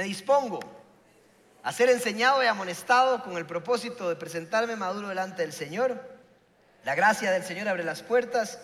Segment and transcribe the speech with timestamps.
[0.00, 0.60] Me dispongo
[1.62, 6.18] a ser enseñado y amonestado con el propósito de presentarme maduro delante del Señor.
[6.84, 8.58] La gracia del Señor abre las puertas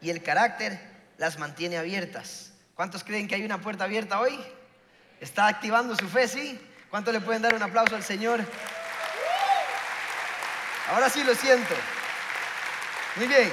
[0.00, 0.78] y el carácter
[1.18, 2.52] las mantiene abiertas.
[2.76, 4.38] ¿Cuántos creen que hay una puerta abierta hoy?
[5.20, 6.56] ¿Está activando su fe, sí?
[6.88, 8.38] ¿Cuántos le pueden dar un aplauso al Señor?
[10.92, 11.74] Ahora sí lo siento.
[13.16, 13.50] Muy bien.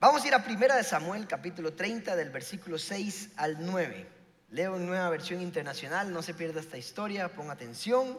[0.00, 4.08] Vamos a ir a Primera de Samuel, capítulo 30, del versículo 6 al 9.
[4.50, 8.16] Leo en nueva versión internacional, no se pierda esta historia, ponga atención,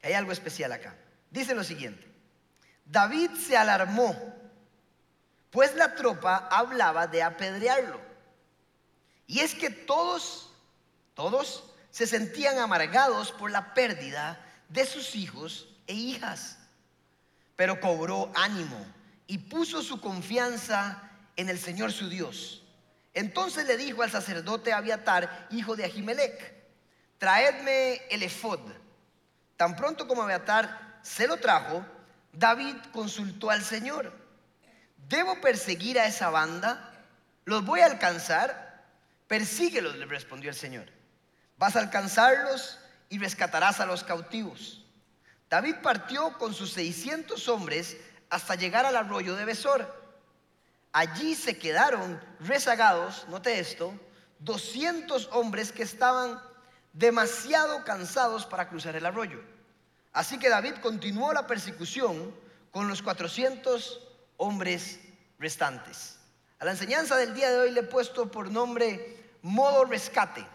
[0.00, 0.94] hay algo especial acá.
[1.28, 2.06] Dice lo siguiente,
[2.84, 4.14] David se alarmó,
[5.50, 8.00] pues la tropa hablaba de apedrearlo.
[9.26, 10.54] Y es que todos,
[11.14, 16.58] todos se sentían amargados por la pérdida de sus hijos e hijas.
[17.56, 18.86] Pero cobró ánimo
[19.32, 22.62] y puso su confianza en el Señor su Dios.
[23.14, 26.52] Entonces le dijo al sacerdote Abiatar, hijo de Ahimelech,
[27.16, 28.60] traedme el efod.
[29.56, 31.82] Tan pronto como Abiatar se lo trajo,
[32.30, 34.12] David consultó al Señor.
[35.08, 36.92] ¿Debo perseguir a esa banda?
[37.46, 38.84] ¿Los voy a alcanzar?
[39.28, 40.92] Persíguelos, le respondió el Señor.
[41.56, 44.84] Vas a alcanzarlos y rescatarás a los cautivos.
[45.48, 47.96] David partió con sus 600 hombres
[48.32, 49.86] hasta llegar al arroyo de Besor.
[50.90, 53.92] Allí se quedaron rezagados, note esto,
[54.38, 56.40] 200 hombres que estaban
[56.94, 59.38] demasiado cansados para cruzar el arroyo.
[60.14, 62.34] Así que David continuó la persecución
[62.70, 64.00] con los 400
[64.38, 64.98] hombres
[65.38, 66.16] restantes.
[66.58, 70.46] A la enseñanza del día de hoy le he puesto por nombre modo rescate.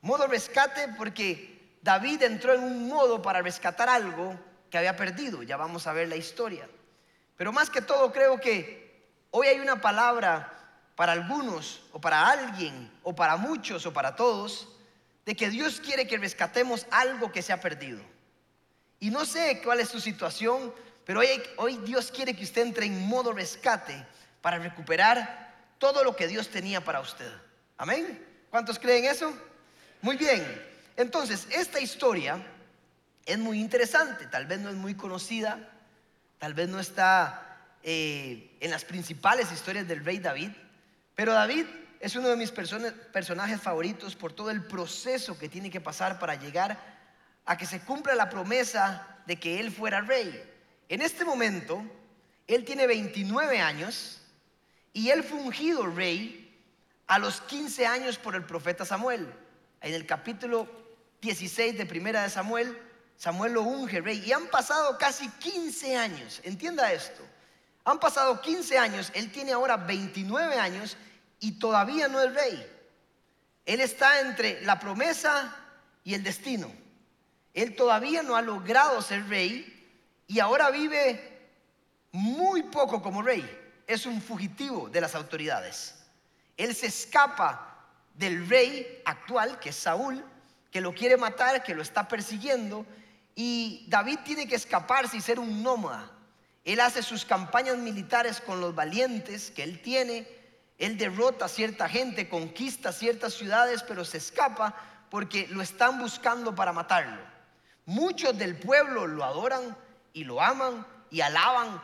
[0.00, 4.34] Modo rescate porque David entró en un modo para rescatar algo
[4.70, 5.42] que había perdido.
[5.42, 6.66] Ya vamos a ver la historia.
[7.36, 10.52] Pero más que todo creo que hoy hay una palabra
[10.94, 14.68] para algunos o para alguien o para muchos o para todos
[15.26, 18.00] de que Dios quiere que rescatemos algo que se ha perdido.
[18.98, 20.72] Y no sé cuál es su situación,
[21.04, 21.20] pero
[21.56, 24.06] hoy, Dios quiere que usted entre en modo rescate
[24.40, 27.30] para recuperar todo lo que Dios tenía para usted.
[27.76, 28.24] Amén.
[28.48, 29.32] ¿Cuántos creen eso?
[30.00, 30.44] Muy bien.
[30.96, 32.38] Entonces, esta historia
[33.26, 35.75] es muy interesante, tal vez no es muy conocida,
[36.38, 40.50] Tal vez no está eh, en las principales historias del rey David,
[41.14, 41.66] pero David
[42.00, 46.34] es uno de mis personajes favoritos por todo el proceso que tiene que pasar para
[46.34, 46.78] llegar
[47.46, 50.42] a que se cumpla la promesa de que él fuera rey.
[50.88, 51.82] En este momento,
[52.46, 54.20] él tiene 29 años
[54.92, 56.42] y él fue ungido rey
[57.06, 59.32] a los 15 años por el profeta Samuel.
[59.80, 60.68] En el capítulo
[61.22, 62.76] 16 de Primera de Samuel
[63.16, 66.40] Samuel lo unge rey y han pasado casi 15 años.
[66.44, 67.22] Entienda esto.
[67.84, 70.96] Han pasado 15 años, él tiene ahora 29 años
[71.38, 72.72] y todavía no es rey.
[73.64, 75.56] Él está entre la promesa
[76.02, 76.70] y el destino.
[77.54, 79.72] Él todavía no ha logrado ser rey
[80.26, 81.48] y ahora vive
[82.12, 83.48] muy poco como rey.
[83.86, 85.94] Es un fugitivo de las autoridades.
[86.56, 87.84] Él se escapa
[88.14, 90.24] del rey actual, que es Saúl,
[90.70, 92.84] que lo quiere matar, que lo está persiguiendo
[93.38, 96.10] y David tiene que escaparse y ser un nómada.
[96.64, 100.26] Él hace sus campañas militares con los valientes que él tiene.
[100.78, 104.74] Él derrota a cierta gente, conquista ciertas ciudades, pero se escapa
[105.10, 107.20] porque lo están buscando para matarlo.
[107.84, 109.76] Muchos del pueblo lo adoran
[110.14, 111.80] y lo aman y alaban.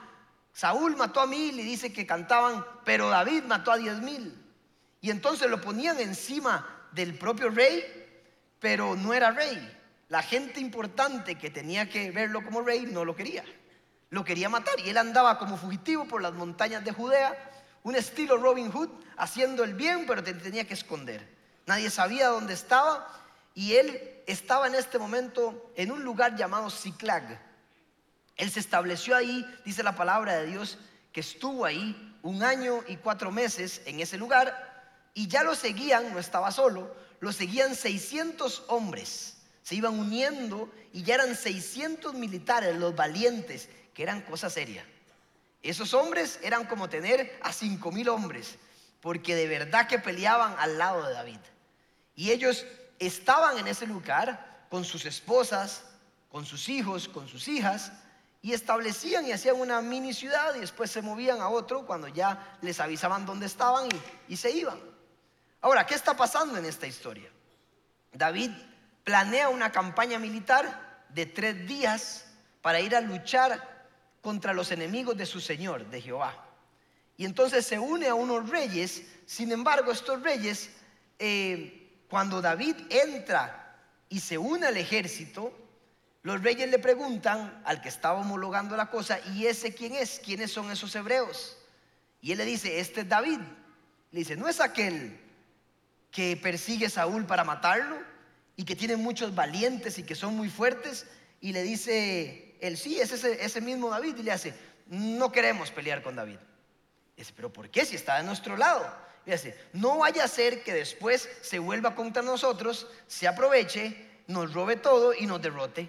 [0.54, 4.42] Saúl mató a mil y dice que cantaban, pero David mató a diez mil.
[5.02, 7.84] Y entonces lo ponían encima del propio rey,
[8.58, 9.81] pero no era rey
[10.12, 13.42] la gente importante que tenía que verlo como rey no lo quería.
[14.10, 17.34] Lo quería matar y él andaba como fugitivo por las montañas de Judea,
[17.82, 21.26] un estilo Robin Hood, haciendo el bien, pero tenía que esconder.
[21.64, 23.08] Nadie sabía dónde estaba
[23.54, 27.40] y él estaba en este momento en un lugar llamado Ziklag.
[28.36, 30.76] Él se estableció ahí, dice la palabra de Dios,
[31.10, 36.12] que estuvo ahí un año y cuatro meses en ese lugar y ya lo seguían,
[36.12, 39.31] no estaba solo, lo seguían 600 hombres
[39.62, 44.84] se iban uniendo y ya eran 600 militares, los valientes, que eran cosa seria.
[45.62, 48.56] Esos hombres eran como tener a 5 mil hombres,
[49.00, 51.38] porque de verdad que peleaban al lado de David.
[52.16, 52.66] Y ellos
[52.98, 55.84] estaban en ese lugar con sus esposas,
[56.30, 57.92] con sus hijos, con sus hijas,
[58.40, 62.58] y establecían y hacían una mini ciudad y después se movían a otro cuando ya
[62.60, 63.86] les avisaban dónde estaban
[64.28, 64.80] y, y se iban.
[65.60, 67.30] Ahora, ¿qué está pasando en esta historia?
[68.12, 68.50] David
[69.04, 72.26] planea una campaña militar de tres días
[72.60, 73.86] para ir a luchar
[74.20, 76.46] contra los enemigos de su Señor, de Jehová.
[77.16, 80.70] Y entonces se une a unos reyes, sin embargo estos reyes
[81.18, 83.76] eh, cuando David entra
[84.08, 85.52] y se une al ejército,
[86.22, 90.20] los reyes le preguntan al que estaba homologando la cosa, ¿y ese quién es?
[90.24, 91.58] ¿Quiénes son esos hebreos?
[92.20, 93.40] Y él le dice, este es David.
[94.12, 95.18] Le dice, ¿no es aquel
[96.12, 98.11] que persigue a Saúl para matarlo
[98.56, 101.06] y que tiene muchos valientes y que son muy fuertes?
[101.40, 104.16] Y le dice, él sí, es ese, ese mismo David.
[104.18, 104.54] Y le hace,
[104.86, 106.38] no queremos pelear con David.
[107.16, 109.02] Dice, pero ¿por qué si está de nuestro lado?
[109.24, 114.76] dice, no vaya a ser que después se vuelva contra nosotros, se aproveche, nos robe
[114.76, 115.88] todo y nos derrote.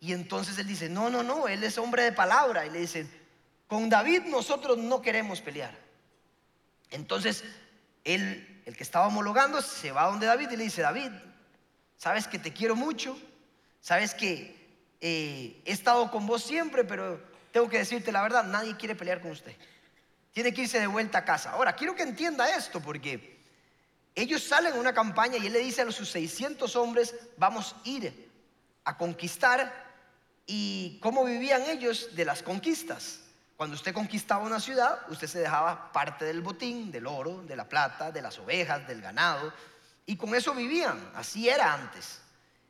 [0.00, 2.64] Y entonces él dice, no, no, no, él es hombre de palabra.
[2.64, 3.06] Y le dice,
[3.66, 5.76] con David nosotros no queremos pelear.
[6.90, 7.44] Entonces
[8.04, 11.10] él, el que estaba homologando, se va donde David y le dice, David,
[12.00, 13.14] sabes que te quiero mucho,
[13.78, 14.56] sabes que
[15.02, 17.20] eh, he estado con vos siempre, pero
[17.52, 19.54] tengo que decirte la verdad, nadie quiere pelear con usted.
[20.32, 21.50] Tiene que irse de vuelta a casa.
[21.50, 23.42] Ahora, quiero que entienda esto porque
[24.14, 27.88] ellos salen a una campaña y él le dice a sus 600 hombres, vamos a
[27.88, 28.30] ir
[28.84, 29.90] a conquistar.
[30.46, 33.20] ¿Y cómo vivían ellos de las conquistas?
[33.58, 37.68] Cuando usted conquistaba una ciudad, usted se dejaba parte del botín, del oro, de la
[37.68, 39.52] plata, de las ovejas, del ganado,
[40.06, 41.12] y con eso vivían.
[41.14, 42.20] Así era antes.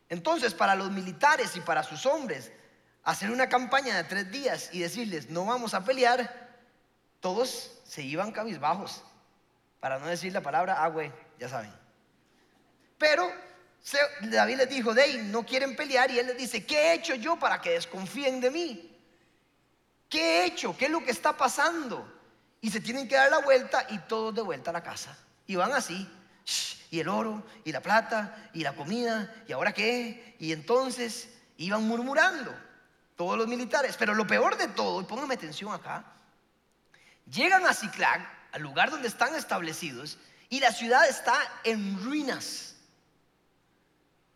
[0.08, 2.50] Entonces, para los militares y para sus hombres,
[3.04, 6.48] hacer una campaña de tres días y decirles, no vamos a pelear,
[7.20, 9.02] todos se iban cabizbajos,
[9.78, 11.04] para no decir la palabra agua,
[11.38, 11.72] ya saben.
[12.98, 13.32] Pero
[14.22, 17.38] David les dijo, Dey, no quieren pelear y él les dice, ¿qué he hecho yo
[17.38, 18.98] para que desconfíen de mí?
[20.08, 20.76] ¿Qué he hecho?
[20.76, 22.06] ¿Qué es lo que está pasando?
[22.60, 25.16] Y se tienen que dar la vuelta y todos de vuelta a la casa.
[25.46, 26.08] Y van así,
[26.90, 30.36] y el oro, y la plata, y la comida, y ahora qué.
[30.40, 32.52] Y entonces iban murmurando
[33.16, 33.96] todos los militares.
[33.96, 36.04] Pero lo peor de todo, y pónganme atención acá,
[37.30, 42.74] llegan a Ciclac, al lugar donde están establecidos, y la ciudad está en ruinas.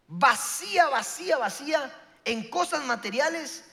[0.07, 1.93] Vacía, vacía, vacía,
[2.25, 3.65] en cosas materiales.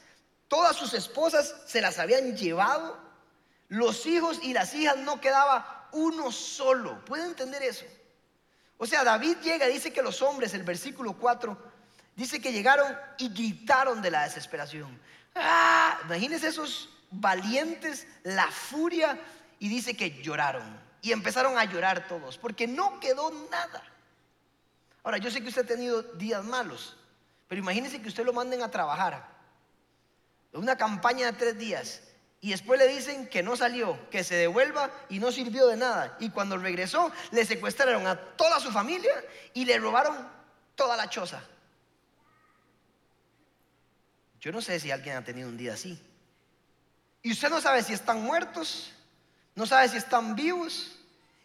[0.47, 2.99] Todas sus esposas se las habían llevado.
[3.67, 7.05] Los hijos y las hijas no quedaba uno solo.
[7.05, 7.85] ¿Pueden entender eso?
[8.81, 11.71] O sea, David llega, dice que los hombres, el versículo 4,
[12.15, 14.99] Dice que llegaron y gritaron de la desesperación.
[15.35, 15.99] ¡Ah!
[16.05, 19.19] Imagínense esos valientes, la furia,
[19.59, 20.79] y dice que lloraron.
[21.01, 23.83] Y empezaron a llorar todos, porque no quedó nada.
[25.03, 26.95] Ahora, yo sé que usted ha tenido días malos,
[27.47, 29.27] pero imagínense que usted lo manden a trabajar.
[30.53, 32.01] Una campaña de tres días.
[32.43, 36.17] Y después le dicen que no salió, que se devuelva y no sirvió de nada.
[36.19, 39.13] Y cuando regresó, le secuestraron a toda su familia
[39.53, 40.27] y le robaron
[40.75, 41.43] toda la choza.
[44.39, 46.01] Yo no sé si alguien ha tenido un día así.
[47.21, 48.91] Y usted no sabe si están muertos,
[49.53, 50.97] no sabe si están vivos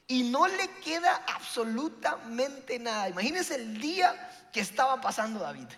[0.06, 3.10] y no le queda absolutamente nada.
[3.10, 5.69] Imagínese el día que estaba pasando David.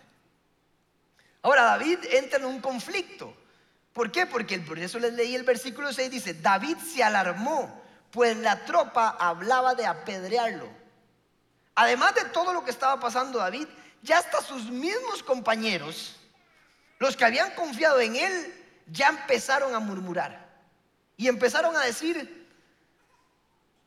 [1.42, 3.36] Ahora David entra en un conflicto.
[3.98, 4.26] ¿Por qué?
[4.26, 9.16] Porque por eso les leí el versículo 6, dice, David se alarmó, pues la tropa
[9.18, 10.68] hablaba de apedrearlo.
[11.74, 13.66] Además de todo lo que estaba pasando David,
[14.02, 16.14] ya hasta sus mismos compañeros
[17.00, 18.54] los que habían confiado en él
[18.86, 20.48] ya empezaron a murmurar
[21.16, 22.48] y empezaron a decir,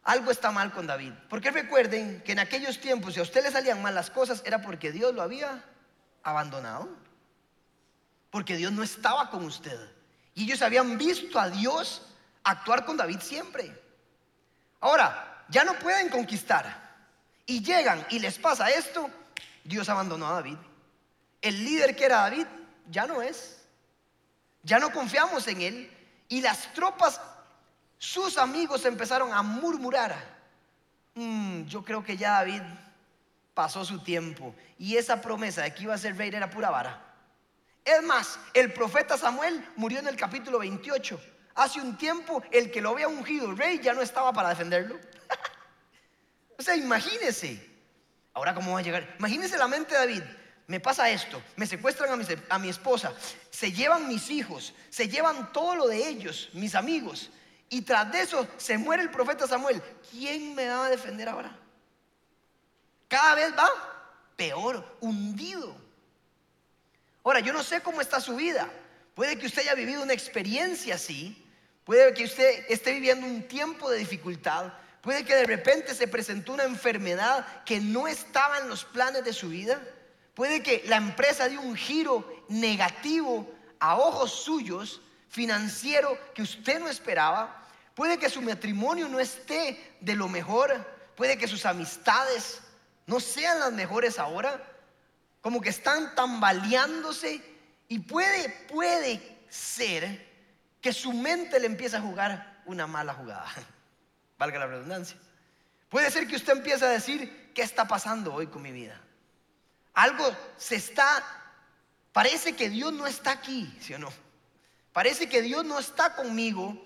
[0.04, 1.14] algo está mal con David.
[1.30, 4.62] Porque recuerden que en aquellos tiempos, si a usted le salían mal las cosas, era
[4.62, 5.64] porque Dios lo había
[6.22, 6.90] abandonado.
[8.30, 10.01] Porque Dios no estaba con usted.
[10.34, 12.02] Y ellos habían visto a Dios
[12.44, 13.72] actuar con David siempre.
[14.80, 16.92] Ahora, ya no pueden conquistar.
[17.46, 19.10] Y llegan y les pasa esto,
[19.64, 20.58] Dios abandonó a David.
[21.42, 22.48] El líder que era David
[22.90, 23.58] ya no es.
[24.64, 25.98] Ya no confiamos en él.
[26.30, 27.20] Y las tropas,
[27.98, 30.16] sus amigos empezaron a murmurar.
[31.16, 32.62] Mm, yo creo que ya David
[33.54, 34.56] pasó su tiempo.
[34.78, 37.11] Y esa promesa de que iba a ser rey era pura vara.
[37.84, 41.20] Es más, el profeta Samuel murió en el capítulo 28.
[41.56, 45.00] Hace un tiempo el que lo había ungido rey ya no estaba para defenderlo.
[46.58, 47.70] o sea, imagínese.
[48.34, 49.16] Ahora, ¿cómo va a llegar?
[49.20, 50.24] Imagínese la mente de David
[50.72, 52.10] me pasa esto, me secuestran
[52.50, 53.14] a mi, esposa,
[53.50, 57.30] se llevan mis hijos, se llevan todo lo de ellos, mis amigos,
[57.68, 59.84] y tras de eso se muere el profeta Samuel.
[60.10, 61.54] ¿Quién me va a defender ahora?
[63.10, 63.70] Cada vez va
[64.38, 65.76] peor, hundido.
[67.24, 68.70] Ahora, yo no sé cómo está su vida.
[69.14, 71.46] Puede que usted haya vivido una experiencia así,
[71.84, 76.54] puede que usted esté viviendo un tiempo de dificultad, puede que de repente se presentó
[76.54, 79.82] una enfermedad que no estaba en los planes de su vida.
[80.34, 86.88] Puede que la empresa dé un giro negativo a ojos suyos, financiero, que usted no
[86.88, 87.66] esperaba.
[87.96, 90.86] Puede que su matrimonio no esté de lo mejor.
[91.16, 92.62] Puede que sus amistades
[93.06, 94.64] no sean las mejores ahora,
[95.42, 97.42] como que están tambaleándose
[97.88, 100.30] y puede, puede ser
[100.80, 103.52] que su mente le empiece a jugar una mala jugada,
[104.38, 105.18] valga la redundancia.
[105.90, 109.00] Puede ser que usted empiece a decir, ¿qué está pasando hoy con mi vida?
[109.94, 110.26] Algo
[110.58, 111.22] se está,
[112.14, 114.14] parece que Dios no está aquí, ¿sí o no?
[114.94, 116.82] Parece que Dios no está conmigo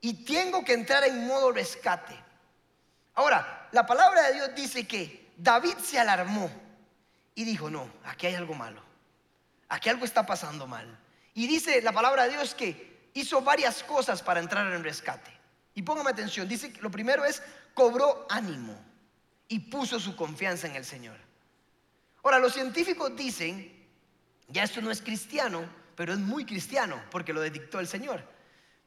[0.00, 2.14] y tengo que entrar en modo rescate.
[3.14, 6.50] Ahora, la palabra de Dios dice que David se alarmó
[7.34, 8.82] y dijo, no, aquí hay algo malo,
[9.68, 10.98] aquí algo está pasando mal.
[11.34, 15.30] Y dice la palabra de Dios que hizo varias cosas para entrar en rescate.
[15.74, 17.42] Y póngame atención, dice que lo primero es
[17.74, 18.78] cobró ánimo
[19.48, 21.16] y puso su confianza en el Señor.
[22.22, 23.86] Ahora, los científicos dicen,
[24.48, 25.64] ya esto no es cristiano,
[25.96, 28.22] pero es muy cristiano porque lo dictó el Señor.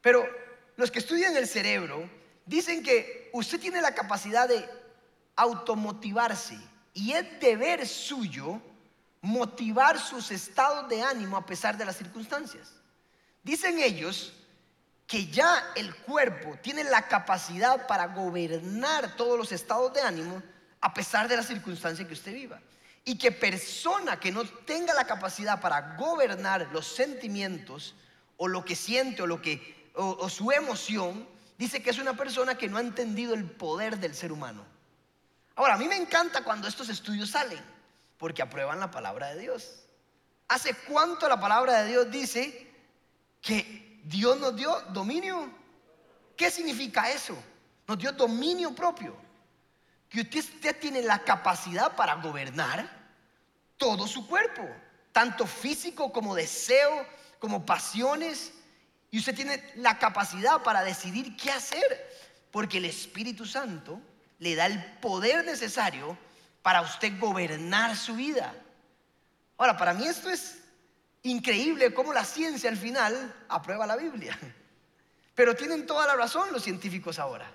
[0.01, 0.27] Pero
[0.75, 2.09] los que estudian el cerebro
[2.45, 4.67] dicen que usted tiene la capacidad de
[5.35, 6.57] automotivarse
[6.95, 8.59] y es deber suyo
[9.21, 12.71] motivar sus estados de ánimo a pesar de las circunstancias.
[13.43, 14.33] Dicen ellos
[15.05, 20.41] que ya el cuerpo tiene la capacidad para gobernar todos los estados de ánimo
[20.81, 22.59] a pesar de la circunstancia que usted viva.
[23.03, 27.93] Y que persona que no tenga la capacidad para gobernar los sentimientos
[28.37, 32.57] o lo que siente o lo que o, su emoción, dice que es una persona
[32.57, 34.65] que no ha entendido el poder del ser humano.
[35.55, 37.63] Ahora, a mí me encanta cuando estos estudios salen,
[38.17, 39.83] porque aprueban la palabra de Dios.
[40.47, 42.65] ¿Hace cuánto la palabra de Dios dice
[43.41, 45.51] que Dios nos dio dominio.
[46.35, 47.35] ¿Qué significa eso?
[47.87, 49.15] Nos dio dominio propio.
[50.09, 52.89] Que usted, tiene la capacidad para gobernar
[53.77, 54.63] todo su cuerpo,
[55.11, 57.05] tanto físico como deseo,
[57.39, 58.53] como pasiones.
[59.11, 62.09] Y usted tiene la capacidad para decidir qué hacer,
[62.51, 63.99] porque el Espíritu Santo
[64.39, 66.17] le da el poder necesario
[66.61, 68.53] para usted gobernar su vida.
[69.57, 70.59] Ahora, para mí esto es
[71.23, 74.37] increíble cómo la ciencia al final aprueba la Biblia.
[75.35, 77.51] Pero tienen toda la razón los científicos ahora.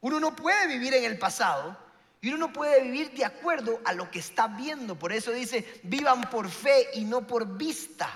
[0.00, 1.76] Uno no puede vivir en el pasado
[2.20, 4.98] y uno no puede vivir de acuerdo a lo que está viendo.
[4.98, 8.10] Por eso dice, vivan por fe y no por vista.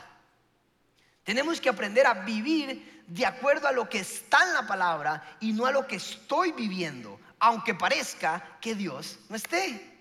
[1.22, 5.52] Tenemos que aprender a vivir de acuerdo a lo que está en la palabra y
[5.52, 10.00] no a lo que estoy viviendo, aunque parezca que Dios no esté.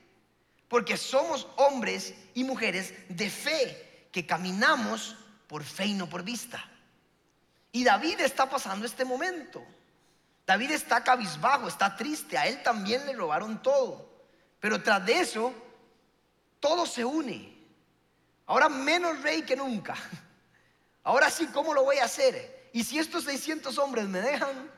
[0.70, 6.64] Porque somos hombres y mujeres de fe que caminamos por fe y no por vista.
[7.74, 9.62] Y David está pasando este momento.
[10.48, 14.10] David está cabizbajo, está triste, a él también le robaron todo.
[14.62, 15.54] Pero tras de eso,
[16.62, 17.58] todo se une.
[18.46, 19.96] Ahora menos rey que nunca.
[21.04, 22.70] Ahora sí, ¿cómo lo voy a hacer?
[22.72, 24.72] Y si estos 600 hombres me dejan,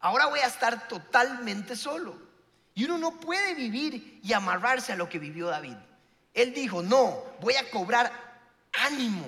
[0.00, 2.18] ahora voy a estar totalmente solo.
[2.74, 5.76] Y uno no puede vivir y amarrarse a lo que vivió David.
[6.34, 8.12] Él dijo, no, voy a cobrar
[8.72, 9.26] ánimo.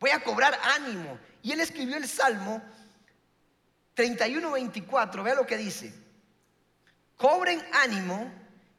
[0.00, 1.18] Voy a cobrar ánimo.
[1.42, 2.62] Y él escribió el Salmo
[3.94, 5.22] 31, 24.
[5.22, 5.92] Vea lo que dice.
[7.16, 8.30] Cobren ánimo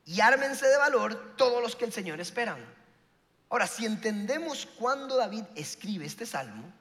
[0.06, 2.64] y ármense de valor todos los que el Señor esperan.
[3.50, 6.72] Ahora, si entendemos cuando David escribe este salmo,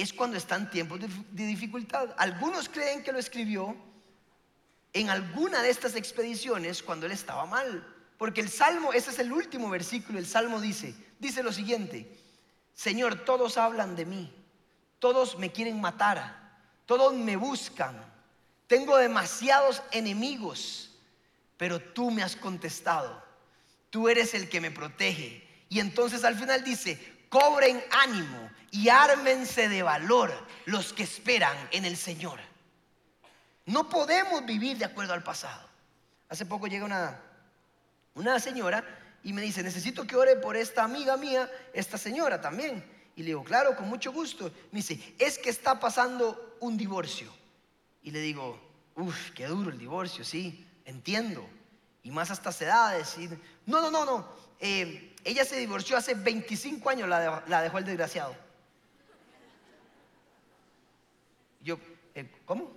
[0.00, 2.14] es cuando está en tiempos de, de dificultad.
[2.16, 3.76] Algunos creen que lo escribió
[4.92, 7.86] en alguna de estas expediciones cuando él estaba mal.
[8.18, 12.06] Porque el salmo, ese es el último versículo, el salmo dice, dice lo siguiente,
[12.74, 14.30] Señor, todos hablan de mí,
[14.98, 17.96] todos me quieren matar, todos me buscan,
[18.66, 20.90] tengo demasiados enemigos,
[21.56, 23.24] pero tú me has contestado,
[23.88, 25.46] tú eres el que me protege.
[25.70, 30.30] Y entonces al final dice, cobren ánimo y ármense de valor
[30.66, 32.38] los que esperan en el Señor.
[33.64, 35.66] No podemos vivir de acuerdo al pasado.
[36.28, 37.18] Hace poco llega una,
[38.14, 38.84] una señora
[39.22, 42.84] y me dice, necesito que ore por esta amiga mía, esta señora también.
[43.16, 44.52] Y le digo, claro, con mucho gusto.
[44.72, 47.32] Me dice, es que está pasando un divorcio.
[48.02, 48.58] Y le digo,
[48.96, 51.46] uff, qué duro el divorcio, sí, entiendo.
[52.02, 53.16] Y más a estas edades.
[53.18, 53.28] Y,
[53.66, 54.28] no, no, no, no.
[54.58, 58.34] Eh, ella se divorció hace 25 años, la, dejó el desgraciado.
[61.62, 61.78] Yo,
[62.14, 62.72] eh, ¿cómo?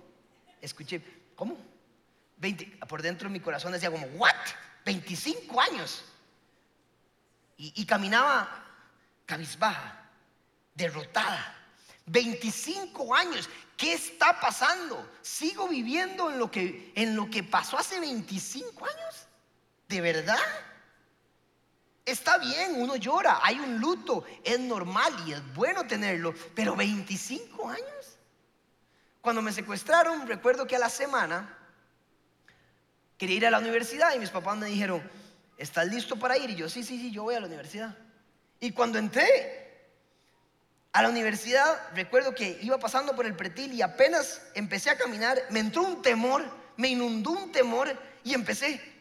[0.60, 1.02] Escuché,
[1.34, 1.56] ¿cómo?
[2.38, 4.34] 20, por dentro de mi corazón decía como, ¿what?
[4.84, 6.04] 25 años
[7.56, 8.64] y, caminaba
[9.26, 10.08] cabizbaja,
[10.74, 11.56] derrotada.
[12.06, 13.48] 25 años.
[13.76, 15.10] ¿Qué está pasando?
[15.22, 19.26] ¿Sigo viviendo en lo que, en lo que pasó hace 25 años?
[19.88, 20.38] ¿De verdad?
[22.04, 27.68] Está bien, uno llora, hay un luto, es normal y es bueno tenerlo, pero 25
[27.68, 28.18] años.
[29.22, 31.56] Cuando me secuestraron, recuerdo que a la semana
[33.16, 35.02] quería ir a la universidad y mis papás me dijeron,
[35.56, 36.50] ¿estás listo para ir?
[36.50, 37.96] Y yo, sí, sí, sí, yo voy a la universidad.
[38.60, 39.88] Y cuando entré
[40.92, 45.40] a la universidad, recuerdo que iba pasando por el pretil y apenas empecé a caminar,
[45.48, 46.44] me entró un temor,
[46.76, 48.93] me inundó un temor y empecé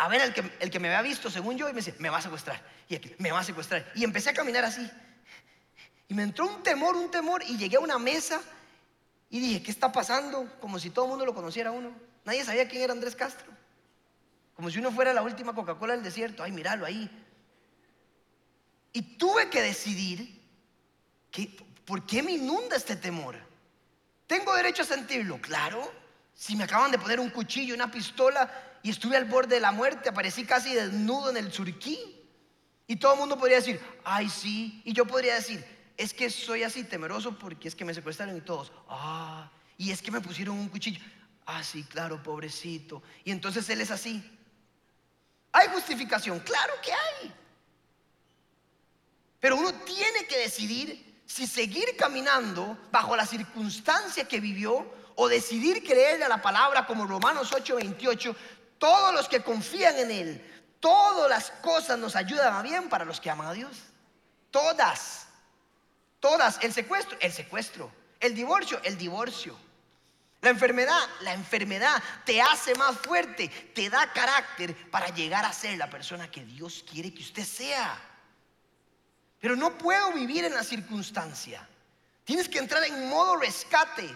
[0.00, 2.08] a ver al que, el que me había visto según yo y me dice, me
[2.08, 3.92] va a secuestrar, y aquí, me va a secuestrar.
[3.94, 4.90] Y empecé a caminar así.
[6.08, 8.40] Y me entró un temor, un temor, y llegué a una mesa
[9.28, 10.50] y dije, ¿qué está pasando?
[10.58, 11.92] Como si todo el mundo lo conociera uno.
[12.24, 13.46] Nadie sabía quién era Andrés Castro.
[14.56, 16.42] Como si uno fuera la última Coca-Cola del desierto.
[16.42, 17.10] Ay, míralo ahí.
[18.94, 20.40] Y tuve que decidir
[21.30, 21.54] que,
[21.84, 23.36] por qué me inunda este temor.
[24.26, 25.38] ¿Tengo derecho a sentirlo?
[25.42, 25.92] Claro.
[26.40, 28.50] Si me acaban de poner un cuchillo, una pistola
[28.82, 31.98] y estuve al borde de la muerte, aparecí casi desnudo en el surquí.
[32.86, 34.80] Y todo el mundo podría decir, ay sí.
[34.86, 35.62] Y yo podría decir,
[35.98, 40.00] es que soy así temeroso porque es que me secuestraron y todos, ah, y es
[40.00, 41.04] que me pusieron un cuchillo.
[41.44, 43.02] Ah, sí, claro, pobrecito.
[43.22, 44.24] Y entonces él es así.
[45.52, 46.40] ¿Hay justificación?
[46.40, 47.34] Claro que hay.
[49.40, 55.84] Pero uno tiene que decidir si seguir caminando bajo la circunstancia que vivió o decidir
[55.84, 58.34] creerle a la palabra como Romanos 8:28,
[58.78, 63.20] todos los que confían en Él, todas las cosas nos ayudan a bien para los
[63.20, 63.76] que aman a Dios.
[64.50, 65.26] Todas.
[66.20, 67.92] Todas, el secuestro, el secuestro.
[68.18, 69.58] El divorcio, el divorcio.
[70.40, 75.76] La enfermedad, la enfermedad te hace más fuerte, te da carácter para llegar a ser
[75.76, 78.00] la persona que Dios quiere que usted sea.
[79.38, 81.68] Pero no puedo vivir en la circunstancia.
[82.24, 84.08] Tienes que entrar en modo rescate,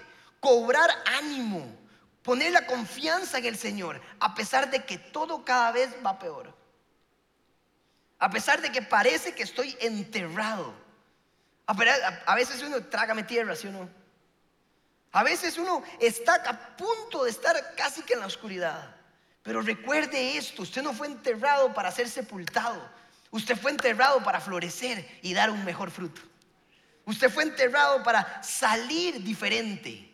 [0.45, 1.67] cobrar ánimo,
[2.23, 6.55] poner la confianza en el Señor, a pesar de que todo cada vez va peor.
[8.19, 10.75] A pesar de que parece que estoy enterrado.
[11.67, 13.89] A veces uno trágame tierra, ¿sí o no?
[15.13, 18.95] A veces uno está a punto de estar casi que en la oscuridad.
[19.43, 22.87] Pero recuerde esto, usted no fue enterrado para ser sepultado.
[23.31, 26.21] Usted fue enterrado para florecer y dar un mejor fruto.
[27.07, 30.14] Usted fue enterrado para salir diferente,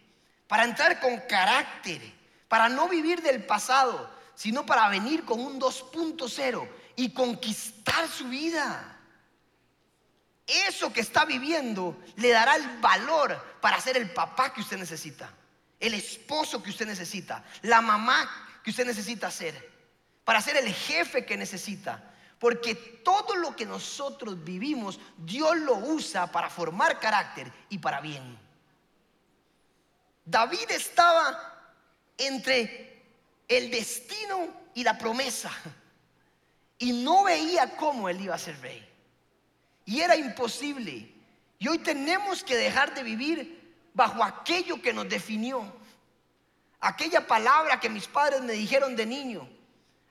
[0.50, 2.02] para entrar con carácter,
[2.46, 8.98] para no vivir del pasado, sino para venir con un 2.0 y conquistar su vida
[10.50, 15.30] eso que está viviendo le dará el valor para ser el papá que usted necesita,
[15.78, 18.28] el esposo que usted necesita, la mamá
[18.64, 19.70] que usted necesita ser,
[20.24, 22.06] para ser el jefe que necesita.
[22.40, 28.38] Porque todo lo que nosotros vivimos, Dios lo usa para formar carácter y para bien.
[30.24, 31.72] David estaba
[32.16, 33.02] entre
[33.48, 35.50] el destino y la promesa
[36.78, 38.86] y no veía cómo él iba a ser rey.
[39.84, 41.12] Y era imposible.
[41.58, 45.62] Y hoy tenemos que dejar de vivir bajo aquello que nos definió.
[46.80, 49.48] Aquella palabra que mis padres me dijeron de niño.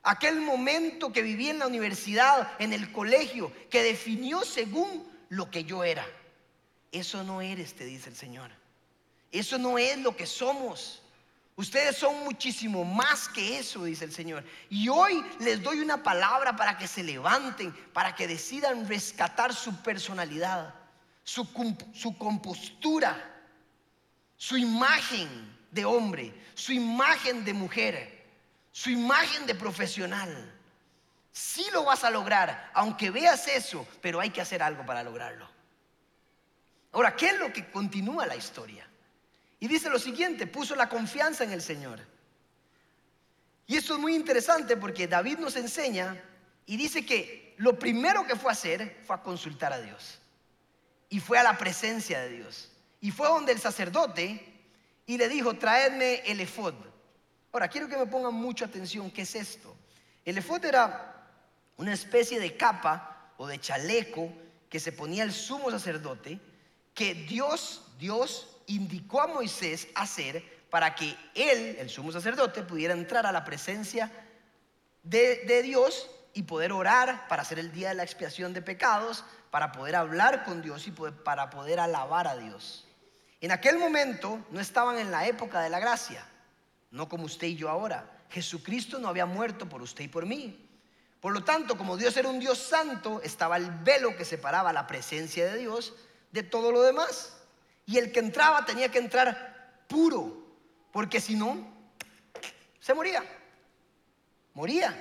[0.04, 5.64] Aquel momento que viví en la universidad, en el colegio, que definió según lo que
[5.64, 6.06] yo era.
[6.92, 8.52] Eso no eres, te dice el Señor.
[9.32, 11.02] Eso no es lo que somos.
[11.56, 14.46] Ustedes son muchísimo más que eso, dice el Señor.
[14.70, 19.76] Y hoy les doy una palabra para que se levanten, para que decidan rescatar su
[19.84, 20.74] personalidad,
[21.24, 21.46] su,
[21.94, 23.42] su compostura,
[24.38, 28.26] su imagen de hombre, su imagen de mujer,
[28.72, 30.56] su imagen de profesional.
[31.32, 35.48] Sí lo vas a lograr, aunque veas eso, pero hay que hacer algo para lograrlo.
[36.94, 38.89] Ahora, ¿qué es lo que continúa la historia?
[39.60, 42.00] Y dice lo siguiente, puso la confianza en el Señor.
[43.68, 46.20] Y esto es muy interesante porque David nos enseña
[46.66, 50.20] y dice que lo primero que fue a hacer fue a consultar a Dios.
[51.10, 52.72] Y fue a la presencia de Dios.
[53.02, 54.62] Y fue donde el sacerdote
[55.06, 56.74] y le dijo, traedme el efod.
[57.52, 59.76] Ahora, quiero que me pongan mucha atención, ¿qué es esto?
[60.24, 61.28] El efod era
[61.78, 64.32] una especie de capa o de chaleco
[64.70, 66.40] que se ponía el sumo sacerdote,
[66.94, 73.26] que Dios, Dios indicó a Moisés hacer para que él, el sumo sacerdote, pudiera entrar
[73.26, 74.12] a la presencia
[75.04, 79.72] de, Dios y poder orar para hacer el día de la expiación de pecados, para
[79.72, 82.86] poder hablar con Dios y para poder alabar a Dios.
[83.42, 86.24] En aquel momento no estaban en la época de la gracia,
[86.92, 88.18] no como usted y yo ahora.
[88.30, 90.68] Jesucristo no había muerto por usted y por mí.
[91.20, 94.86] Por lo tanto, como Dios era un Dios santo, estaba el velo que separaba la
[94.86, 95.94] presencia de Dios
[96.32, 97.39] de todo lo demás.
[97.90, 100.46] Y el que entraba tenía que entrar puro,
[100.92, 101.58] porque si no,
[102.80, 103.24] se moría.
[104.54, 104.94] Moría.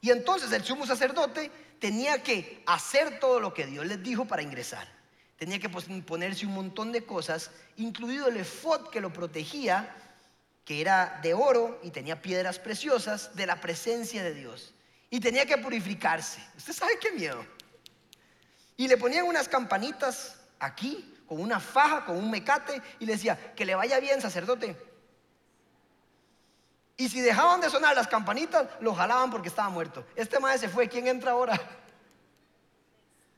[0.00, 4.40] Y entonces el sumo sacerdote tenía que hacer todo lo que Dios les dijo para
[4.40, 4.86] ingresar.
[5.36, 9.92] Tenía que ponerse un montón de cosas, incluido el efod que lo protegía
[10.64, 14.74] que era de oro y tenía piedras preciosas de la presencia de Dios.
[15.10, 16.40] Y tenía que purificarse.
[16.56, 17.44] ¿Usted sabe qué miedo?
[18.76, 23.54] Y le ponían unas campanitas aquí, con una faja, con un mecate, y le decía,
[23.54, 24.76] que le vaya bien, sacerdote.
[26.98, 30.06] Y si dejaban de sonar las campanitas, lo jalaban porque estaba muerto.
[30.14, 31.58] Este maestro se fue, ¿quién entra ahora?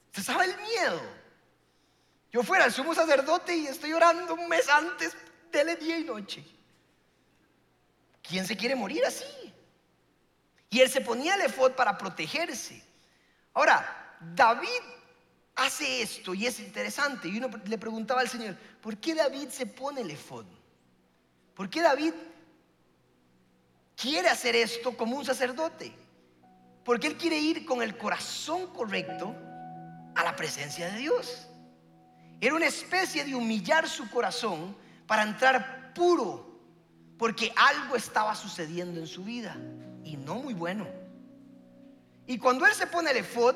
[0.07, 1.01] ¿Usted sabe el miedo?
[2.33, 5.17] Yo fuera el sumo sacerdote y estoy orando un mes antes,
[5.53, 6.45] tele día y noche.
[8.29, 9.55] ¿Quién se quiere morir así?
[10.69, 12.83] Y él se ponía el efod para protegerse.
[13.53, 14.83] Ahora, David
[15.57, 17.29] hace esto y es interesante.
[17.29, 20.47] Y uno le preguntaba al Señor, ¿por qué David se pone el efod?
[21.55, 22.13] ¿Por qué David
[23.97, 25.93] quiere hacer esto como un sacerdote?
[26.85, 29.35] Porque él quiere ir con el corazón correcto
[30.15, 31.47] a la presencia de Dios.
[32.41, 36.55] Era una especie de humillar su corazón para entrar puro
[37.19, 39.57] porque algo estaba sucediendo en su vida
[40.05, 40.87] y no muy bueno.
[42.27, 43.55] Y cuando él se pone el efod,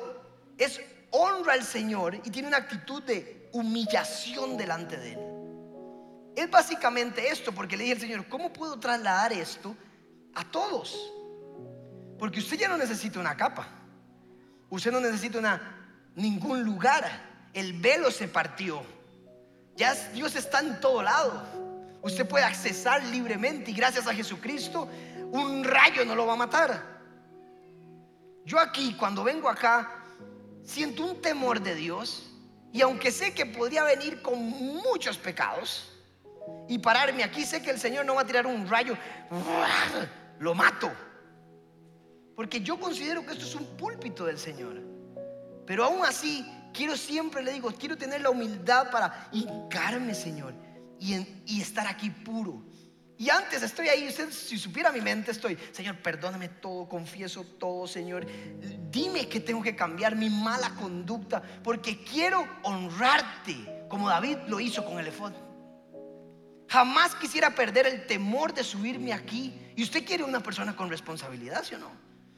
[0.56, 5.18] es honra al Señor y tiene una actitud de humillación delante de él.
[6.36, 9.74] Es básicamente esto, porque le dije al Señor, ¿cómo puedo trasladar esto
[10.34, 11.12] a todos?
[12.18, 13.66] Porque usted ya no necesita una capa,
[14.70, 17.04] usted no necesita una, ningún lugar,
[17.52, 18.82] el velo se partió,
[19.78, 21.44] ya Dios está en todo lado.
[22.02, 24.88] Usted puede accesar libremente y gracias a Jesucristo
[25.30, 26.98] un rayo no lo va a matar.
[28.44, 29.97] Yo aquí, cuando vengo acá,
[30.68, 32.30] siento un temor de Dios
[32.72, 35.90] y aunque sé que podría venir con muchos pecados
[36.68, 38.96] y pararme aquí, sé que el Señor no va a tirar un rayo,
[40.38, 40.92] lo mato.
[42.36, 44.80] Porque yo considero que esto es un púlpito del Señor.
[45.66, 50.54] Pero aún así, quiero siempre, le digo, quiero tener la humildad para hincarme, Señor
[50.98, 52.62] y, estar aquí puro.
[53.18, 57.88] Y antes estoy ahí, usted si supiera mi mente estoy, Señor, perdóname todo, confieso todo,
[57.88, 58.24] Señor.
[58.90, 63.56] Dime que tengo que cambiar mi mala conducta porque quiero honrarte
[63.88, 65.32] como David lo hizo con el efod.
[66.68, 69.52] Jamás quisiera perder el temor de subirme aquí.
[69.74, 71.90] Y usted quiere una persona con responsabilidad, ¿sí o no?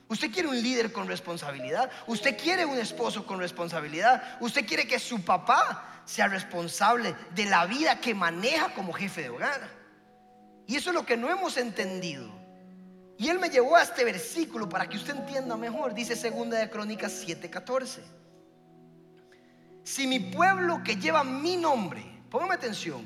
[0.08, 1.90] Usted quiere un líder con responsabilidad.
[2.06, 4.38] Usted quiere un esposo con responsabilidad.
[4.40, 9.28] Usted quiere que su papá sea responsable de la vida que maneja como jefe de
[9.28, 9.79] hogar.
[10.70, 12.30] Y eso es lo que no hemos entendido.
[13.18, 15.94] Y él me llevó a este versículo para que usted entienda mejor.
[15.94, 17.98] Dice segunda de Crónicas 7:14.
[19.82, 23.04] Si mi pueblo que lleva mi nombre, póngame atención,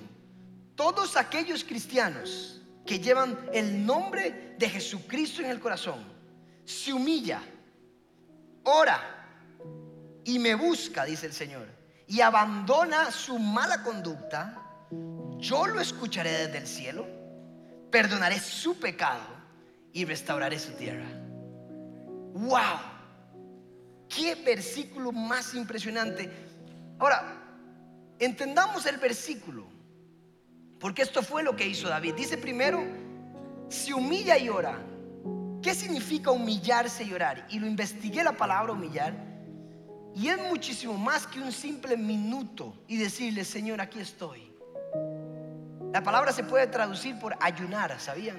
[0.75, 6.05] todos aquellos cristianos que llevan el nombre de Jesucristo en el corazón,
[6.67, 7.41] se humilla,
[8.65, 9.01] ora
[10.23, 11.67] y me busca, dice el Señor
[12.07, 14.61] y abandona su mala conducta,
[15.39, 17.24] yo lo escucharé desde el cielo,
[17.95, 19.23] perdonaré su pecado
[19.93, 21.07] y restauraré su tierra.
[22.33, 22.81] ¡Wow!
[24.09, 26.29] ¡Qué versículo más impresionante!
[26.99, 27.41] Ahora,
[28.19, 29.69] entendamos el versículo,
[30.81, 32.15] porque esto fue lo que hizo David.
[32.15, 32.83] Dice primero,
[33.69, 34.77] se humilla y ora.
[35.63, 37.47] ¿Qué significa humillarse y orar?
[37.49, 39.15] Y lo investigué la palabra humillar
[40.17, 44.53] y es muchísimo más que un simple minuto y decirle, Señor, aquí estoy.
[45.95, 48.37] La palabra se puede traducir por ayunar, ¿sabían?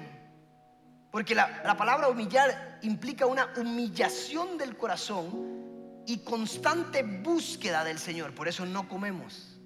[1.10, 8.34] Porque la, la, palabra humillar implica una humillación del corazón y constante búsqueda del Señor.
[8.34, 9.58] Por eso no comemos.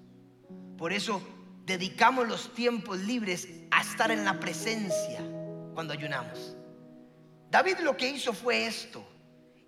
[0.77, 1.21] Por eso
[1.65, 5.19] dedicamos los tiempos libres a estar en la presencia
[5.73, 6.55] cuando ayunamos.
[7.49, 9.05] David lo que hizo fue esto.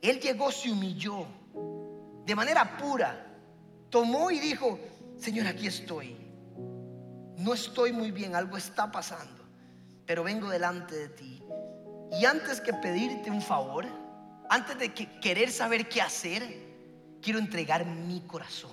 [0.02, 1.28] Él llegó, se humilló
[2.26, 3.28] de manera pura,
[3.90, 4.80] tomó y dijo,
[5.18, 6.23] Señor, aquí estoy.
[7.44, 9.44] No estoy muy bien, algo está pasando,
[10.06, 11.44] pero vengo delante de ti.
[12.18, 13.86] Y antes que pedirte un favor,
[14.50, 16.42] antes de que querer saber qué hacer,
[17.22, 18.72] quiero entregar mi corazón.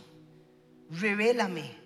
[0.89, 1.77] Revélame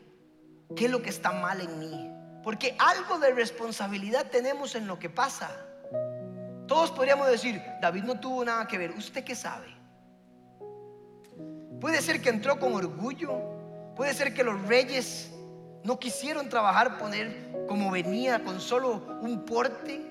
[0.77, 2.11] qué es lo que está mal en mí.
[2.43, 5.51] Porque algo de responsabilidad tenemos en lo que pasa.
[6.69, 8.91] Todos podríamos decir, David no tuvo nada que ver.
[8.91, 9.75] ¿Usted qué sabe?
[11.81, 13.41] Puede ser que entró con orgullo.
[13.97, 15.34] Puede ser que los reyes
[15.85, 20.11] no quisieron trabajar, poner como venía con solo un porte.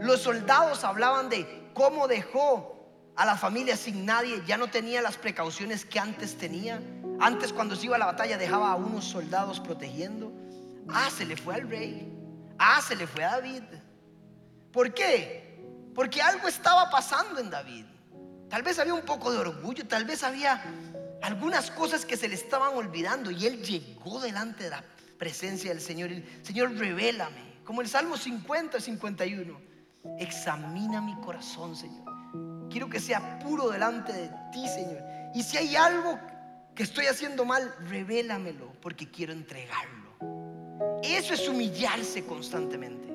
[0.00, 2.76] Los soldados hablaban de cómo dejó
[3.16, 6.80] a la familia sin nadie, ya no tenía las precauciones que antes tenía.
[7.20, 10.32] Antes cuando se iba a la batalla dejaba a unos soldados protegiendo.
[10.88, 12.12] Ah, se le fue al rey.
[12.58, 13.62] Ah, se le fue a David.
[14.72, 15.62] ¿Por qué?
[15.94, 17.84] Porque algo estaba pasando en David.
[18.48, 20.60] Tal vez había un poco de orgullo, tal vez había
[21.22, 24.84] algunas cosas que se le estaban olvidando y él llegó delante de la
[25.18, 26.10] presencia del Señor.
[26.10, 27.50] Y, Señor, revélame.
[27.64, 29.60] como el Salmo 50, 51.
[30.18, 32.04] Examina mi corazón, Señor.
[32.70, 35.02] Quiero que sea puro delante de ti, Señor.
[35.34, 36.18] Y si hay algo
[36.74, 40.10] que estoy haciendo mal, revélamelo porque quiero entregarlo.
[41.02, 43.08] Eso es humillarse constantemente.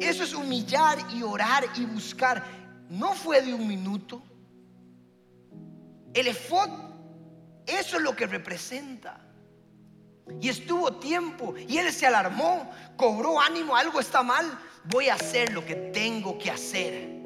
[0.00, 2.42] Eso es humillar y orar y buscar.
[2.88, 4.22] No fue de un minuto.
[6.14, 6.68] El efod,
[7.66, 9.20] eso es lo que representa.
[10.40, 14.46] Y estuvo tiempo y él se alarmó, cobró ánimo, algo está mal,
[14.84, 17.20] voy a hacer lo que tengo que hacer.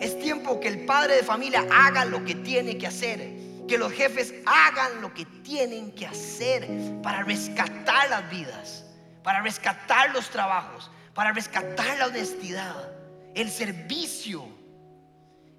[0.00, 3.40] Es tiempo que el padre de familia haga lo que tiene que hacer.
[3.68, 6.68] Que los jefes hagan lo que tienen que hacer
[7.02, 8.84] para rescatar las vidas,
[9.22, 12.92] para rescatar los trabajos, para rescatar la honestidad,
[13.34, 14.44] el servicio.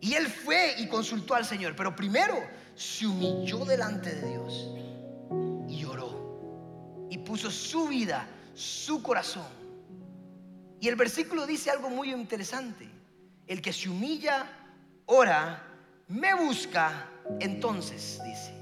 [0.02, 2.44] Y él fue y consultó al Señor, pero primero
[2.76, 4.70] se humilló delante de Dios
[5.68, 9.46] y oró y puso su vida, su corazón.
[10.80, 12.90] Y el versículo dice algo muy interesante.
[13.48, 14.48] El que se humilla,
[15.06, 15.64] ora,
[16.08, 17.10] me busca,
[17.40, 18.54] entonces, dice.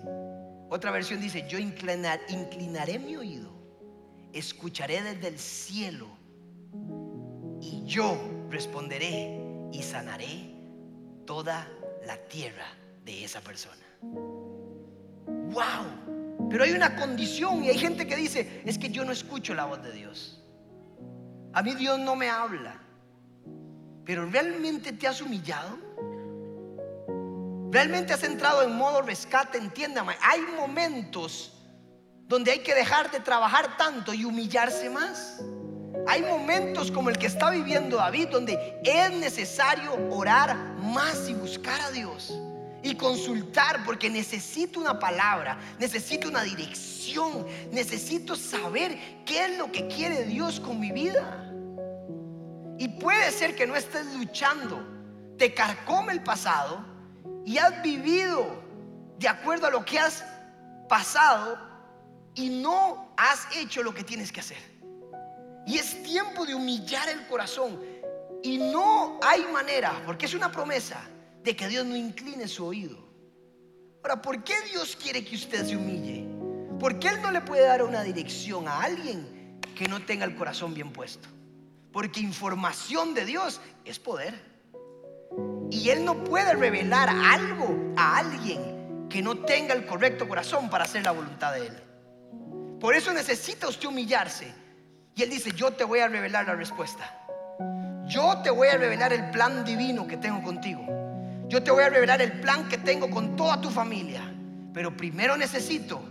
[0.69, 3.51] Otra versión dice, yo inclinaré mi oído,
[4.31, 6.07] escucharé desde el cielo
[7.59, 8.17] y yo
[8.49, 10.55] responderé y sanaré
[11.25, 11.67] toda
[12.05, 12.67] la tierra
[13.03, 13.90] de esa persona.
[14.01, 16.49] ¡Wow!
[16.49, 19.65] Pero hay una condición y hay gente que dice, es que yo no escucho la
[19.65, 20.43] voz de Dios.
[21.53, 22.81] A mí Dios no me habla.
[24.05, 25.77] Pero ¿realmente te has humillado?
[27.71, 29.57] ¿Realmente has entrado en modo rescate?
[29.57, 31.53] Entiéndame, hay momentos
[32.27, 35.41] donde hay que dejar de trabajar tanto y humillarse más.
[36.07, 41.79] Hay momentos como el que está viviendo David donde es necesario orar más y buscar
[41.79, 42.33] a Dios
[42.83, 49.87] y consultar porque necesito una palabra, necesito una dirección, necesito saber qué es lo que
[49.87, 51.47] quiere Dios con mi vida.
[52.77, 54.83] Y puede ser que no estés luchando,
[55.37, 56.83] te carcome el pasado
[57.45, 58.63] y has vivido
[59.19, 60.23] de acuerdo a lo que has
[60.89, 61.59] pasado
[62.33, 64.71] y no has hecho lo que tienes que hacer.
[65.67, 67.79] Y es tiempo de humillar el corazón.
[68.43, 70.99] Y no hay manera, porque es una promesa,
[71.43, 72.97] de que Dios no incline su oído.
[74.03, 76.27] Ahora, ¿por qué Dios quiere que usted se humille?
[76.79, 80.73] Porque Él no le puede dar una dirección a alguien que no tenga el corazón
[80.73, 81.27] bien puesto.
[81.91, 84.33] Porque información de Dios es poder.
[85.69, 90.85] Y Él no puede revelar algo a alguien que no tenga el correcto corazón para
[90.85, 91.77] hacer la voluntad de Él.
[92.79, 94.51] Por eso necesita usted humillarse
[95.15, 97.17] y él dice, yo te voy a revelar la respuesta.
[98.07, 100.83] Yo te voy a revelar el plan divino que tengo contigo.
[101.51, 104.23] Yo te voy a revelar el plan que tengo con toda tu familia.
[104.73, 106.01] Pero primero necesito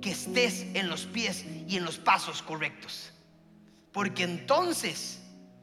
[0.00, 3.12] que estés en los pies y en los pasos correctos.
[3.92, 5.20] Porque entonces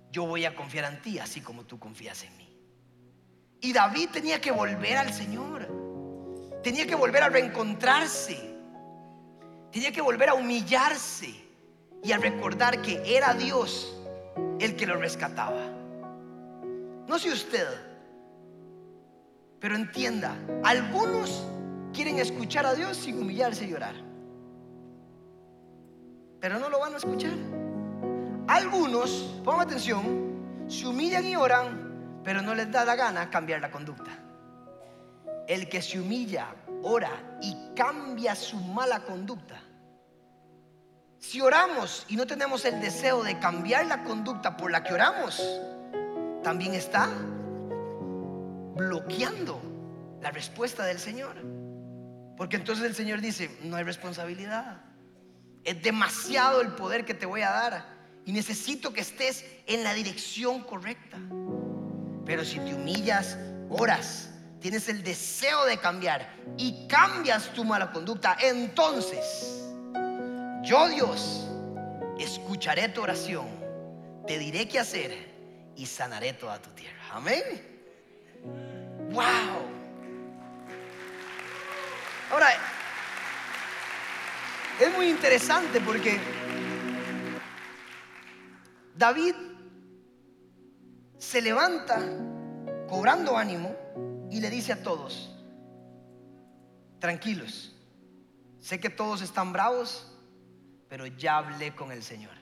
[0.10, 2.50] yo voy a confiar en ti así como tú confías en mí.
[3.60, 5.68] Y David tenía que volver al Señor.
[6.64, 8.40] Tenía que volver a reencontrarse.
[9.70, 11.36] Tenía que volver a humillarse
[12.02, 13.98] y a recordar que era Dios
[14.62, 15.74] el que lo rescataba.
[17.06, 17.95] No sé usted,
[19.66, 21.44] pero entienda, algunos
[21.92, 23.96] quieren escuchar a Dios sin humillarse y llorar,
[26.40, 27.34] pero no lo van a escuchar.
[28.48, 33.72] Algunos, pongan atención, se humillan y oran, pero no les da la gana cambiar la
[33.72, 34.12] conducta.
[35.48, 37.10] El que se humilla, ora
[37.42, 39.60] y cambia su mala conducta
[41.18, 45.42] si oramos y no tenemos el deseo de cambiar la conducta por la que oramos,
[46.44, 47.10] también está
[48.76, 49.62] bloqueando
[50.22, 51.36] la respuesta del Señor.
[52.38, 54.82] Porque entonces el Señor dice, no hay responsabilidad.
[55.64, 57.96] Es demasiado el poder que te voy a dar.
[58.26, 61.18] Y necesito que estés en la dirección correcta.
[62.26, 63.38] Pero si te humillas,
[63.70, 69.64] oras, tienes el deseo de cambiar y cambias tu mala conducta, entonces
[70.64, 71.48] yo Dios
[72.18, 73.48] escucharé tu oración,
[74.26, 77.04] te diré qué hacer y sanaré toda tu tierra.
[77.12, 77.75] Amén.
[79.12, 79.66] Wow.
[82.32, 82.48] Ahora,
[84.80, 86.20] es muy interesante porque
[88.96, 89.36] David
[91.18, 92.00] se levanta
[92.90, 93.76] cobrando ánimo
[94.30, 95.34] y le dice a todos,
[97.00, 97.76] tranquilos,
[98.60, 100.12] sé que todos están bravos,
[100.90, 102.34] pero ya hablé con el Señor.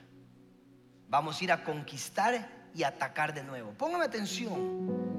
[1.08, 3.72] Vamos a ir a conquistar y atacar de nuevo.
[3.74, 5.13] Póngame atención.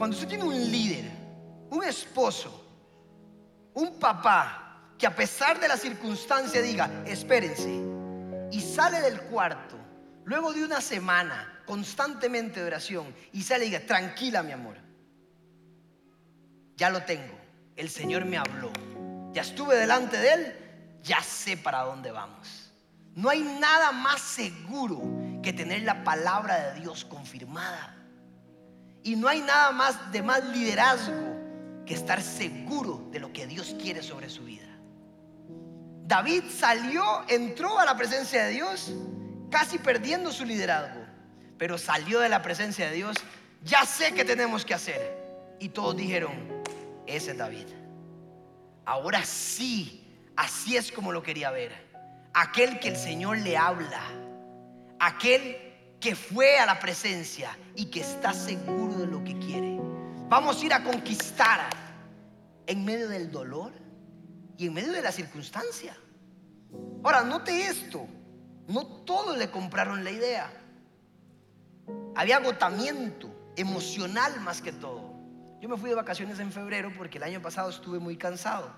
[0.00, 1.04] Cuando usted tiene un líder,
[1.68, 2.64] un esposo,
[3.74, 7.70] un papá, que a pesar de la circunstancia diga, espérense,
[8.50, 9.76] y sale del cuarto,
[10.24, 14.78] luego de una semana constantemente de oración, y sale y diga, tranquila mi amor,
[16.78, 17.38] ya lo tengo,
[17.76, 18.72] el Señor me habló,
[19.34, 22.72] ya estuve delante de Él, ya sé para dónde vamos.
[23.14, 25.02] No hay nada más seguro
[25.42, 27.99] que tener la palabra de Dios confirmada.
[29.02, 31.30] Y no hay nada más de más liderazgo
[31.86, 34.66] que estar seguro de lo que Dios quiere sobre su vida.
[36.06, 38.92] David salió, entró a la presencia de Dios,
[39.50, 41.00] casi perdiendo su liderazgo,
[41.56, 43.16] pero salió de la presencia de Dios,
[43.62, 45.18] ya sé qué tenemos que hacer.
[45.60, 46.32] Y todos dijeron,
[47.06, 47.66] ese es David.
[48.84, 50.04] Ahora sí,
[50.36, 51.90] así es como lo quería ver.
[52.32, 54.02] Aquel que el Señor le habla,
[54.98, 55.69] aquel
[56.00, 59.78] que fue a la presencia y que está seguro de lo que quiere.
[60.28, 61.68] Vamos a ir a conquistar
[62.66, 63.72] en medio del dolor
[64.56, 65.94] y en medio de la circunstancia.
[67.04, 68.06] Ahora, note esto,
[68.68, 70.50] no todos le compraron la idea.
[72.14, 75.10] Había agotamiento emocional más que todo.
[75.60, 78.72] Yo me fui de vacaciones en febrero porque el año pasado estuve muy cansado.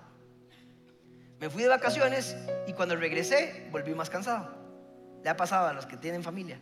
[1.38, 4.56] Me fui de vacaciones y cuando regresé volví más cansado.
[5.22, 6.58] Le ha pasado a los que tienen familia.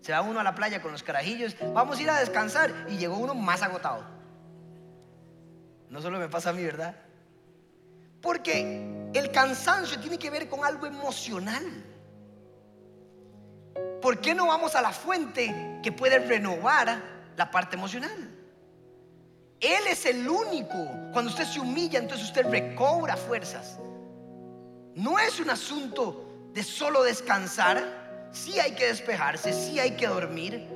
[0.00, 2.96] Se va uno a la playa con los carajillos, vamos a ir a descansar y
[2.96, 4.04] llegó uno más agotado.
[5.88, 6.96] No solo me pasa a mí, ¿verdad?
[8.22, 11.64] Porque el cansancio tiene que ver con algo emocional.
[14.00, 17.02] ¿Por qué no vamos a la fuente que puede renovar
[17.36, 18.30] la parte emocional?
[19.60, 20.88] Él es el único.
[21.12, 23.78] Cuando usted se humilla, entonces usted recobra fuerzas.
[24.94, 27.99] No es un asunto de solo descansar,
[28.32, 30.68] sí hay que despejarse, sí hay que dormir,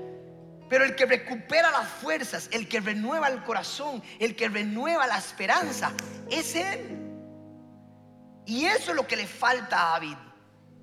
[0.68, 5.18] pero el que recupera las fuerzas, el que renueva el corazón, el que renueva la
[5.18, 5.92] esperanza,
[6.30, 7.00] es Él.
[8.46, 10.16] Y eso es lo que le falta a David.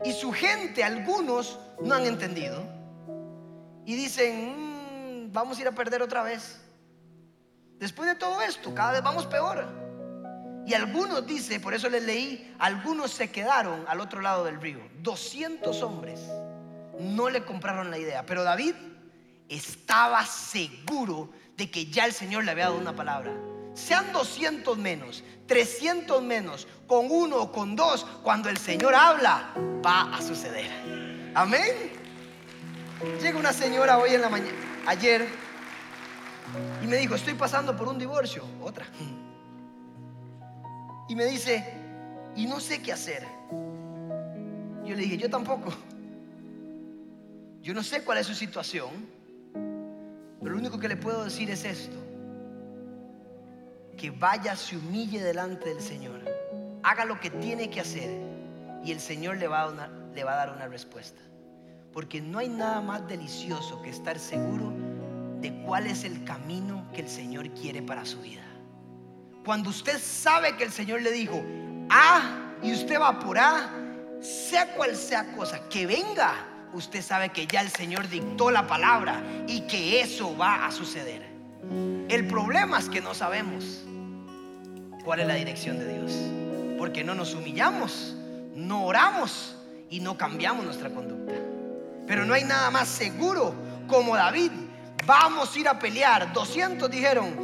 [0.03, 2.63] Y su gente, algunos, no han entendido.
[3.86, 6.60] Y dicen, mm, vamos a ir a perder otra vez.
[7.77, 9.65] Después de todo esto, cada vez vamos peor.
[10.65, 14.79] Y algunos, dice, por eso les leí, algunos se quedaron al otro lado del río.
[15.01, 16.21] 200 hombres
[17.01, 18.25] no le compraron la idea.
[18.25, 18.75] Pero David
[19.49, 23.33] estaba seguro de que ya el Señor le había dado una palabra.
[23.73, 29.53] Sean 200 menos, 300 menos, con uno o con dos, cuando el Señor habla,
[29.85, 30.69] va a suceder.
[31.33, 31.91] Amén.
[33.21, 35.27] Llega una señora hoy en la mañana, ayer,
[36.83, 38.85] y me dijo, estoy pasando por un divorcio, otra.
[41.07, 41.73] Y me dice,
[42.35, 43.27] y no sé qué hacer.
[44.83, 45.73] Yo le dije, yo tampoco.
[47.62, 48.89] Yo no sé cuál es su situación,
[50.41, 51.95] pero lo único que le puedo decir es esto.
[53.95, 56.21] Que vaya, se humille delante del Señor,
[56.82, 58.10] haga lo que tiene que hacer
[58.84, 61.21] y el Señor le va a, le va a dar una respuesta.
[61.93, 64.74] Porque no hay nada más delicioso que estar seguro
[65.39, 68.41] de cuál es el camino que el Señor quiere para su vida.
[69.45, 71.43] Cuando usted sabe que el Señor le dijo
[71.91, 73.69] A y usted va por A,
[74.19, 79.21] sea cual sea cosa, que venga usted sabe que ya el Señor dictó la palabra
[79.47, 81.29] y que eso va a suceder.
[82.10, 83.84] El problema es que no sabemos
[85.03, 86.13] cuál es la dirección de Dios,
[86.77, 88.15] porque no nos humillamos,
[88.55, 89.55] no oramos
[89.89, 91.34] y no cambiamos nuestra conducta.
[92.07, 93.53] Pero no hay nada más seguro
[93.88, 94.51] como David.
[95.05, 96.34] Vamos a ir a pelear.
[96.34, 97.36] 200 dijeron,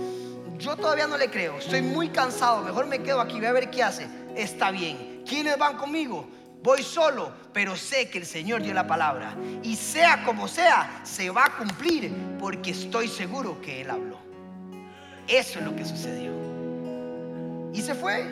[0.57, 3.69] yo todavía no le creo, estoy muy cansado, mejor me quedo aquí, voy a ver
[3.69, 4.07] qué hace.
[4.35, 5.23] Está bien.
[5.27, 6.27] ¿Quiénes van conmigo?
[6.63, 9.35] Voy solo, pero sé que el Señor dio la palabra.
[9.63, 14.17] Y sea como sea, se va a cumplir porque estoy seguro que Él habló.
[15.27, 16.31] Eso es lo que sucedió.
[17.73, 18.23] Y se fue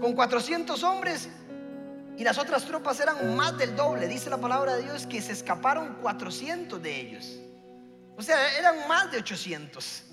[0.00, 1.28] con 400 hombres
[2.16, 4.06] y las otras tropas eran más del doble.
[4.06, 7.40] Dice la palabra de Dios que se escaparon 400 de ellos.
[8.16, 10.04] O sea, eran más de 800.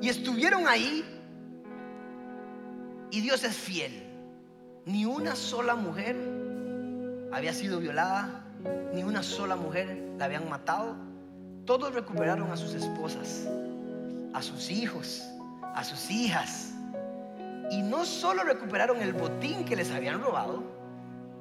[0.00, 1.04] Y estuvieron ahí
[3.10, 4.11] y Dios es fiel.
[4.84, 6.16] Ni una sola mujer
[7.32, 8.44] había sido violada,
[8.92, 10.96] ni una sola mujer la habían matado.
[11.64, 13.48] Todos recuperaron a sus esposas,
[14.34, 15.22] a sus hijos,
[15.74, 16.72] a sus hijas.
[17.70, 20.64] Y no solo recuperaron el botín que les habían robado,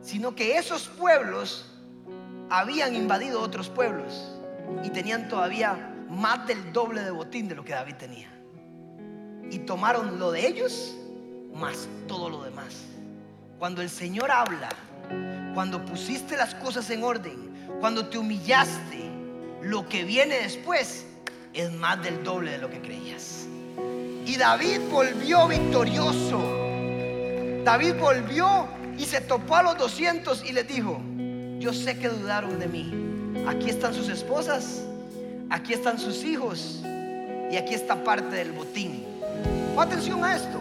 [0.02, 1.66] sino que esos pueblos
[2.52, 4.32] habían invadido otros pueblos
[4.84, 8.30] y tenían todavía más del doble de botín de lo que David tenía.
[9.50, 10.96] Y tomaron lo de ellos
[11.56, 12.91] más todo lo demás.
[13.62, 14.70] Cuando el Señor habla,
[15.54, 19.04] cuando pusiste las cosas en orden, cuando te humillaste,
[19.62, 21.06] lo que viene después
[21.54, 23.46] es más del doble de lo que creías.
[24.26, 26.40] Y David volvió victorioso.
[27.64, 31.00] David volvió y se topó a los 200 y les dijo,
[31.60, 33.46] yo sé que dudaron de mí.
[33.48, 34.82] Aquí están sus esposas,
[35.52, 39.06] aquí están sus hijos y aquí está parte del botín.
[39.78, 40.61] Atención a esto.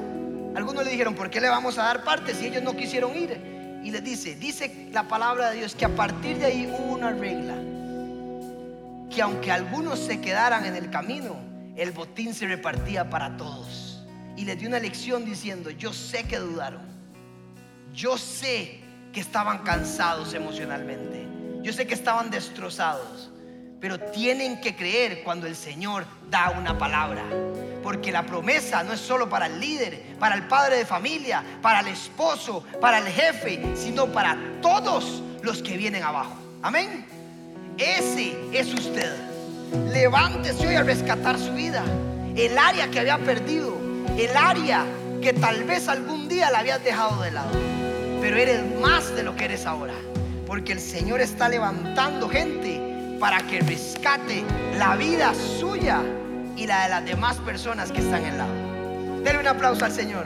[0.54, 3.40] Algunos le dijeron, ¿por qué le vamos a dar parte si ellos no quisieron ir?
[3.84, 7.12] Y les dice, dice la palabra de Dios que a partir de ahí hubo una
[7.12, 7.54] regla,
[9.08, 11.36] que aunque algunos se quedaran en el camino,
[11.76, 14.04] el botín se repartía para todos.
[14.36, 16.82] Y les dio una lección diciendo, yo sé que dudaron,
[17.94, 18.80] yo sé
[19.12, 21.26] que estaban cansados emocionalmente,
[21.62, 23.29] yo sé que estaban destrozados,
[23.80, 27.24] pero tienen que creer cuando el Señor da una palabra.
[27.82, 31.80] Porque la promesa no es solo para el líder, para el padre de familia, para
[31.80, 36.36] el esposo, para el jefe, sino para todos los que vienen abajo.
[36.60, 37.06] Amén.
[37.78, 39.16] Ese es usted.
[39.92, 41.82] Levántese hoy a rescatar su vida.
[42.36, 43.78] El área que había perdido,
[44.18, 44.84] el área
[45.22, 47.50] que tal vez algún día la habías dejado de lado.
[48.20, 49.94] Pero eres más de lo que eres ahora.
[50.46, 52.79] Porque el Señor está levantando gente
[53.20, 54.42] para que rescate
[54.78, 56.00] la vida suya
[56.56, 58.54] y la de las demás personas que están en lado.
[59.22, 60.24] Denle un aplauso al Señor.